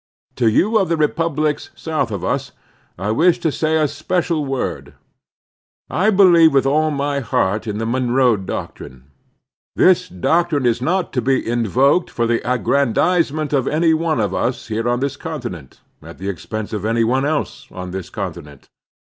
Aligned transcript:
To 0.37 0.47
you 0.49 0.79
of 0.79 0.89
the 0.89 0.97
republics 0.97 1.69
south 1.75 2.09
of 2.09 2.23
us, 2.25 2.53
I 2.97 3.11
wish 3.11 3.37
to 3.41 3.51
say 3.51 3.77
a 3.77 3.87
special 3.87 4.43
word. 4.45 4.95
I 5.91 6.09
believe 6.09 6.55
with 6.55 6.65
all 6.65 6.89
my 6.89 7.19
heart 7.19 7.67
in 7.67 7.77
the 7.77 7.85
Monroe 7.85 8.35
Doctrine. 8.35 9.03
This 9.75 10.09
doctrine 10.09 10.65
is 10.65 10.81
not 10.81 11.13
to 11.13 11.21
be 11.21 11.47
invoked 11.47 12.09
for 12.09 12.25
the 12.25 12.41
aggrandizement 12.51 13.53
of 13.53 13.67
any 13.67 13.93
one 13.93 14.19
of 14.19 14.31
M4 14.31 14.31
The 14.31 14.31
Strenuous 14.31 14.33
Life 14.43 14.49
us 14.55 14.67
here 14.69 14.89
on 14.89 14.99
this 15.01 15.17
continent 15.17 15.81
at 16.01 16.17
the 16.17 16.29
expense 16.29 16.73
of 16.73 16.83
any 16.83 17.03
one 17.03 17.23
else 17.23 17.67
on 17.71 17.91
this 17.91 18.09
continent. 18.09 18.69